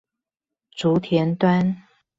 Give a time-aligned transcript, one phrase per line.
[0.71, 1.77] 竹田端